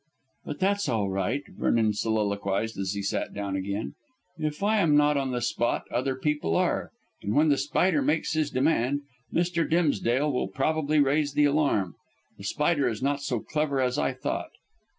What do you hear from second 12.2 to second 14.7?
The Spider is not so clever as I thought."